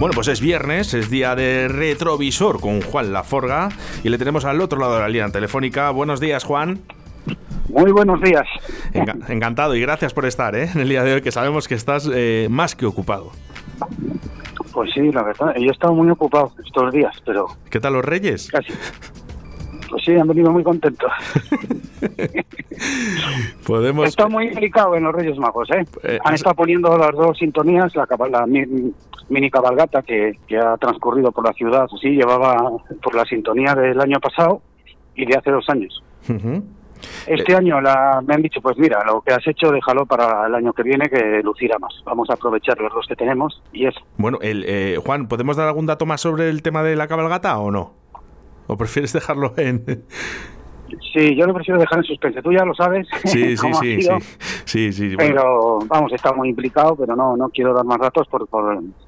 [0.00, 3.68] Bueno, pues es viernes, es día de retrovisor con Juan Laforga
[4.02, 5.90] y le tenemos al otro lado de la línea telefónica.
[5.90, 6.78] Buenos días, Juan.
[7.68, 8.46] Muy buenos días.
[9.28, 10.70] encantado y gracias por estar ¿eh?
[10.74, 13.32] en el día de hoy, que sabemos que estás eh, más que ocupado.
[14.72, 17.48] Pues sí, la verdad, yo he estado muy ocupado estos días, pero...
[17.68, 18.48] ¿Qué tal los reyes?
[18.50, 18.72] Casi.
[19.90, 21.12] Pues sí, han venido muy contentos.
[23.66, 24.08] Podemos...
[24.08, 25.84] Está muy implicado en los Reyes Magos, ¿eh?
[26.04, 28.46] eh han estado poniendo las dos sintonías, la, la
[29.30, 32.56] mini cabalgata que, ha transcurrido por la ciudad, sí, llevaba
[33.02, 34.60] por la sintonía del año pasado
[35.14, 36.02] y de hace dos años.
[37.26, 37.56] Este eh.
[37.56, 40.72] año la, me han dicho, pues mira, lo que has hecho déjalo para el año
[40.72, 41.94] que viene que lucirá más.
[42.04, 44.00] Vamos a aprovechar los dos que tenemos y eso.
[44.18, 47.58] Bueno, el, eh, Juan, ¿podemos dar algún dato más sobre el tema de la cabalgata
[47.58, 47.92] o no?
[48.66, 50.04] ¿O prefieres dejarlo en...?
[51.12, 52.42] Sí, yo lo prefiero dejar en suspense.
[52.42, 53.06] Tú ya lo sabes.
[53.24, 54.02] Sí, sí, sí,
[54.64, 58.48] sí, sí, Pero vamos, está muy implicado, pero no, no quiero dar más datos por,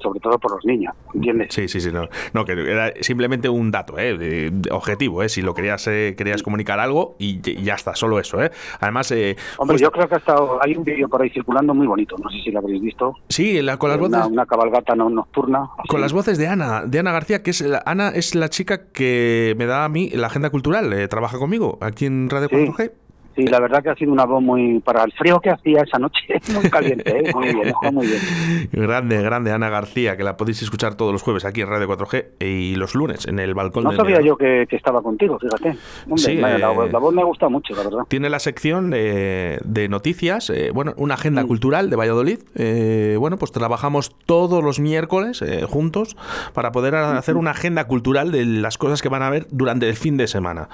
[0.00, 1.48] sobre todo por los niños, ¿entiendes?
[1.54, 1.90] Sí, sí, sí.
[1.92, 4.52] No, no que era simplemente un dato, ¿eh?
[4.70, 5.28] objetivo, ¿eh?
[5.28, 8.50] Si lo querías, eh, querías comunicar algo y, ya está, solo eso, ¿eh?
[8.80, 11.86] Además, eh, hombre, yo creo que ha estado, hay un vídeo por ahí circulando muy
[11.86, 12.16] bonito.
[12.22, 13.14] No sé si lo habréis visto.
[13.28, 14.26] Sí, la, con las voces.
[14.26, 15.68] Una cabalgata nocturna.
[15.88, 19.54] Con las voces de Ana, de Ana García, que es Ana es la chica que
[19.58, 22.92] me da a mí la agenda cultural, trabaja conmigo aquí en Radio 4G.
[23.36, 25.98] Sí, la verdad que ha sido una voz muy para el frío que hacía esa
[25.98, 27.30] noche, muy caliente, ¿eh?
[27.34, 28.20] muy bien, muy bien.
[28.72, 32.24] Grande, grande Ana García, que la podéis escuchar todos los jueves aquí en Radio 4G
[32.40, 33.84] y los lunes en el balcón.
[33.84, 35.76] No sabía yo que, estaba contigo, fíjate.
[36.16, 38.04] sí, la, la, eh, voz me gusta mucho, la verdad.
[38.08, 41.46] Tiene la sección de, noticias, eh, bueno, una agenda mm.
[41.46, 42.38] cultural de Valladolid.
[43.18, 46.16] bueno, pues trabajamos todos los miércoles juntos
[46.54, 49.96] para poder hacer una agenda cultural de las cosas que van a ver durante el
[49.96, 50.68] fin de semana.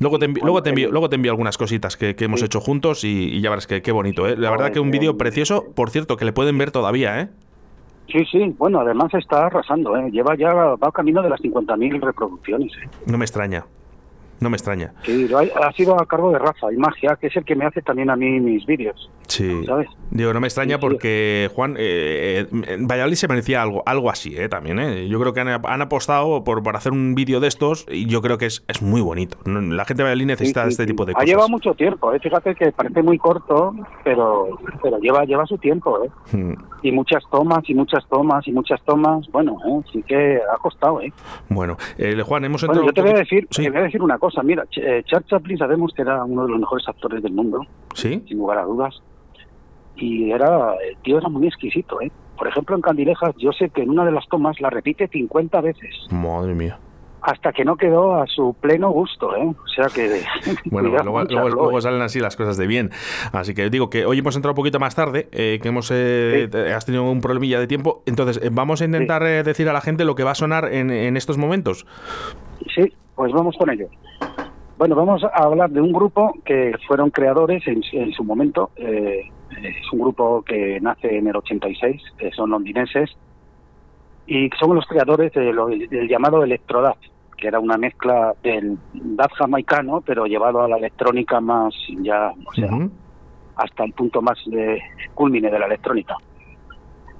[0.00, 3.04] Luego te, envío, luego, te envío, luego te envío algunas cositas que, hemos hecho juntos
[3.04, 4.28] y, ya verás que qué bonito.
[4.28, 4.36] ¿eh?
[4.36, 7.20] La verdad que un vídeo precioso, por cierto, que le pueden ver todavía.
[7.20, 7.28] ¿eh?
[8.12, 9.96] Sí, sí, bueno, además está arrasando.
[9.96, 10.10] ¿eh?
[10.10, 12.72] Lleva ya, va camino de las 50.000 reproducciones.
[12.74, 12.88] ¿eh?
[13.06, 13.64] No me extraña.
[14.40, 14.92] No me extraña.
[15.02, 17.82] Sí, ha, sido a cargo de Rafa y Magia, que es el que me hace
[17.82, 19.10] también a mí mis vídeos.
[19.28, 19.64] Sí.
[19.64, 19.88] ¿Sabes?
[20.10, 24.48] Digo, no me extraña porque, Juan, eh, eh, Valladolid se merecía algo, algo así, eh,
[24.48, 24.78] también.
[24.78, 25.08] Eh.
[25.08, 28.38] Yo creo que han, apostado por, por, hacer un vídeo de estos y yo creo
[28.38, 29.38] que es, es muy bonito.
[29.44, 31.26] La gente de Valladolid necesita este tipo de cosas.
[31.26, 32.20] Ha llevado mucho tiempo, ¿eh?
[32.20, 36.04] fíjate que parece muy corto, pero, pero lleva, lleva su tiempo.
[36.04, 36.10] ¿eh?
[36.32, 36.54] Hmm.
[36.86, 39.26] Y muchas tomas, y muchas tomas, y muchas tomas.
[39.32, 39.80] Bueno, ¿eh?
[39.92, 41.00] sí que ha costado.
[41.00, 41.12] ¿eh?
[41.48, 41.76] Bueno,
[42.24, 42.86] Juan, hemos entrado.
[42.86, 45.58] yo te voy, a decir, te voy a decir una cosa Mira, eh, Charles Chaplin
[45.58, 48.22] sabemos que era uno de los mejores actores del mundo, ¿Sí?
[48.28, 49.02] sin lugar a dudas.
[49.96, 52.12] Y era, el tío era muy exquisito, ¿eh?
[52.38, 55.60] Por ejemplo, en Candilejas, yo sé que en una de las tomas la repite 50
[55.62, 55.92] veces.
[56.12, 56.78] Madre mía
[57.26, 59.46] hasta que no quedó a su pleno gusto, ¿eh?
[59.46, 60.22] O sea que...
[60.70, 62.90] bueno, luego, salen así las cosas de bien.
[63.32, 66.48] Así que digo que hoy hemos entrado un poquito más tarde, eh, que hemos eh,
[66.74, 68.02] has tenido un problemilla de tiempo.
[68.06, 70.90] Entonces, eh, vamos a intentar decir a la gente lo que va a sonar en,
[70.90, 71.86] en estos momentos.
[72.74, 73.88] Sí, pues vamos con ello.
[74.78, 78.70] Bueno, vamos a hablar de un grupo que fueron creadores en, su momento.
[78.76, 79.22] Eh,
[79.62, 83.16] es un grupo que nace en el 86, que son londinenses,
[84.26, 86.96] y son los creadores del llamado Electrodad,
[87.36, 92.52] que era una mezcla del dub jamaicano, pero llevado a la electrónica más, ya, o
[92.52, 92.70] sea,
[93.56, 94.80] hasta el punto más de
[95.14, 96.16] culmine de la electrónica.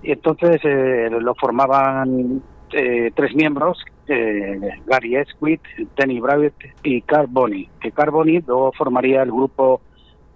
[0.03, 2.43] Y entonces eh, lo formaban
[2.73, 5.63] eh, tres miembros, eh, Gary Esquith,
[5.97, 9.81] Danny Bravitt y Carl Bonny, que Carl Bonny luego formaría el grupo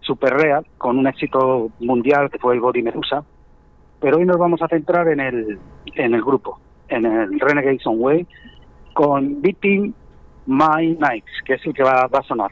[0.00, 3.22] Super Real con un éxito mundial que fue el Body Medusa,
[4.00, 5.58] pero hoy nos vamos a centrar en el,
[5.94, 8.26] en el grupo, en el Renegade Way,
[8.92, 9.94] con Beating
[10.46, 12.50] My Nights, que es el que va, a sonar.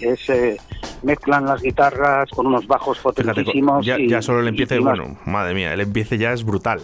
[0.00, 0.56] Es, eh,
[1.02, 3.84] mezclan las guitarras con unos bajos potentísimos.
[3.84, 6.80] ya, ya, solo el empiece, bueno, madre mía, el empiece ya es brutal.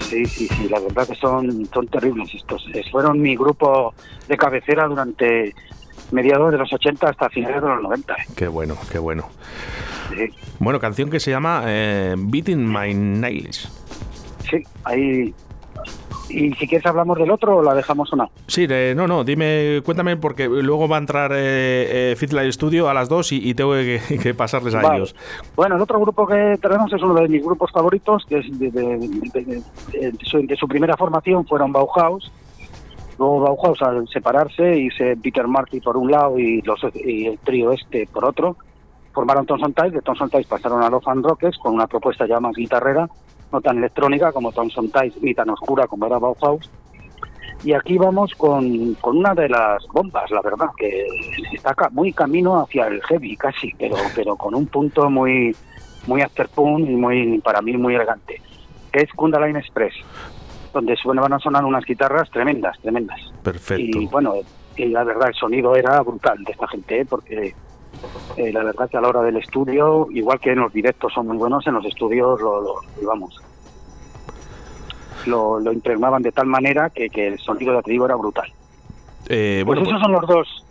[0.00, 2.66] Sí, sí, sí, la verdad que son, son terribles estos.
[2.90, 3.94] Fueron mi grupo
[4.26, 5.54] de cabecera durante
[6.12, 8.14] mediados de los 80 hasta finales de los 90.
[8.14, 8.16] ¿eh?
[8.36, 9.28] Qué bueno, qué bueno.
[10.58, 13.70] Bueno, canción que se llama eh, Beating My Nails.
[14.48, 15.34] Sí, ahí
[16.28, 18.30] y si quieres hablamos del otro o la dejamos no.
[18.46, 23.08] Sí, no, no, dime, cuéntame porque luego va a entrar eh, eh Studio a las
[23.08, 23.72] dos y, tengo
[24.22, 25.14] que, pasarles a ellos.
[25.56, 29.62] Bueno, el otro grupo que tenemos es uno de mis grupos favoritos, que es de,
[30.56, 32.30] su, primera formación fueron Bauhaus.
[33.18, 37.72] Luego Bauhaus al separarse se Peter Marty por un lado y, los, y el trío
[37.72, 38.56] este por otro,
[39.12, 42.38] formaron Thomson Tice, de Thomson Tice pasaron a Los Fan Rockets con una propuesta ya
[42.38, 43.08] más guitarrera
[43.52, 46.70] no tan electrónica como Thomson Tice ni tan oscura como era Bauhaus.
[47.64, 51.06] Y aquí vamos con, con una de las bombas, la verdad, que
[51.52, 55.54] está muy camino hacia el heavy casi, pero, pero con un punto muy,
[56.06, 58.40] muy afterpunk y muy, para mí muy elegante,
[58.92, 59.94] que es Kundalini Express,
[60.72, 63.20] donde van a sonar unas guitarras tremendas, tremendas.
[63.42, 63.98] Perfecto.
[63.98, 64.34] Y bueno,
[64.76, 67.06] y la verdad el sonido era brutal de esta gente, ¿eh?
[67.06, 67.54] porque
[68.36, 71.26] eh, la verdad que a la hora del estudio, igual que en los directos son
[71.26, 73.40] muy buenos, en los estudios lo, lo vamos,
[75.26, 78.50] lo, lo, impregnaban de tal manera que, que el sonido de trigo era brutal.
[79.28, 80.64] Eh, pues esos pues son los dos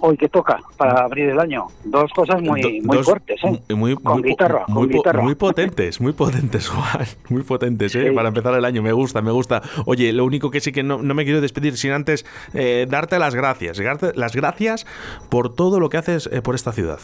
[0.00, 1.66] hoy que toca para abrir el año.
[1.84, 3.74] Dos cosas muy, muy fuertes, ¿eh?
[3.74, 4.88] Muy, con guitarra, muy,
[5.22, 7.06] Muy potentes, muy potentes, Juan.
[7.28, 8.12] Muy potentes, ¿eh?
[8.12, 8.82] Para empezar el año.
[8.82, 9.62] Me gusta, me gusta.
[9.84, 13.18] Oye, lo único que sí que no, no me quiero despedir sin antes eh, darte
[13.18, 13.80] las gracias.
[14.14, 14.86] Las gracias
[15.28, 17.00] por todo lo que haces eh, por esta ciudad.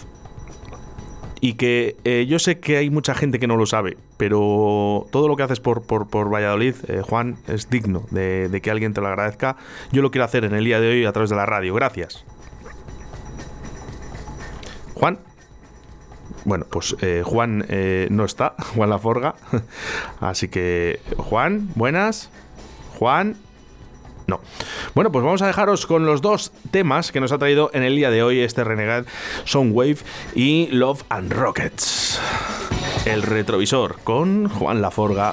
[1.40, 5.26] Y que eh, yo sé que hay mucha gente que no lo sabe, pero todo
[5.26, 9.00] lo que haces por, por, por Valladolid, Juan, es digno de, de que alguien te
[9.00, 9.56] lo agradezca.
[9.90, 11.74] Yo lo quiero hacer en el día de hoy a través de la radio.
[11.74, 12.24] Gracias.
[15.02, 15.18] Juan.
[16.44, 19.34] Bueno, pues eh, Juan eh, no está, Juan Laforga.
[20.20, 22.30] Así que, Juan, buenas.
[23.00, 23.36] Juan.
[24.28, 24.38] No.
[24.94, 27.96] Bueno, pues vamos a dejaros con los dos temas que nos ha traído en el
[27.96, 29.06] día de hoy este Renegade
[29.44, 29.98] Soundwave
[30.36, 32.20] y Love and Rockets.
[33.04, 35.32] El retrovisor con Juan Laforga.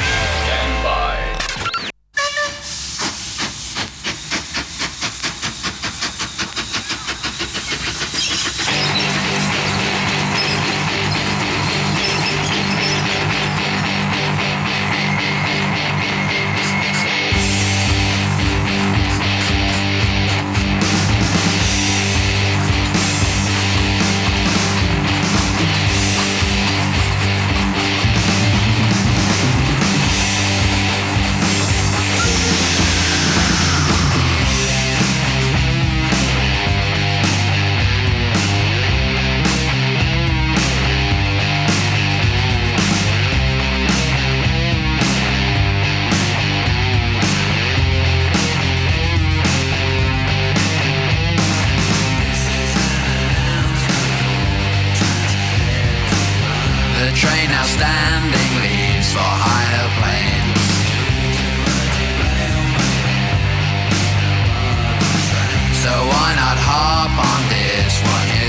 [57.01, 60.61] The train now standing leaves for higher planes.
[65.81, 68.40] So why not hop on this one?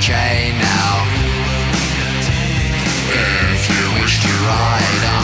[0.00, 1.04] Chain now.
[3.52, 5.19] If you wish to ride.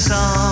[0.00, 0.49] song.